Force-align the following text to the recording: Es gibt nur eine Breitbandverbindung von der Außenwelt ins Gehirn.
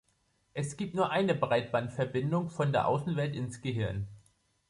Es 0.55 0.77
gibt 0.77 0.95
nur 0.95 1.11
eine 1.11 1.35
Breitbandverbindung 1.35 2.49
von 2.49 2.71
der 2.71 2.87
Außenwelt 2.87 3.35
ins 3.35 3.61
Gehirn. 3.61 4.07